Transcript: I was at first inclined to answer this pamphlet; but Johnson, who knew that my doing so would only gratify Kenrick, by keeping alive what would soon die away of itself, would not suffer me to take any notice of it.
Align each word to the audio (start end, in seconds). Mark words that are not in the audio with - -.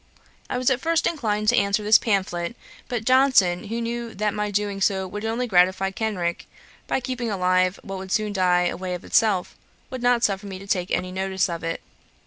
I 0.49 0.57
was 0.57 0.71
at 0.71 0.81
first 0.81 1.05
inclined 1.05 1.47
to 1.49 1.55
answer 1.55 1.83
this 1.83 1.99
pamphlet; 1.99 2.55
but 2.87 3.05
Johnson, 3.05 3.65
who 3.65 3.79
knew 3.79 4.15
that 4.15 4.33
my 4.33 4.49
doing 4.49 4.81
so 4.81 5.07
would 5.07 5.23
only 5.23 5.45
gratify 5.45 5.91
Kenrick, 5.91 6.47
by 6.87 6.99
keeping 6.99 7.29
alive 7.29 7.79
what 7.83 7.99
would 7.99 8.11
soon 8.11 8.33
die 8.33 8.65
away 8.65 8.95
of 8.95 9.05
itself, 9.05 9.55
would 9.91 10.01
not 10.01 10.23
suffer 10.23 10.47
me 10.47 10.57
to 10.57 10.65
take 10.65 10.89
any 10.89 11.11
notice 11.11 11.47
of 11.49 11.63
it. 11.63 11.81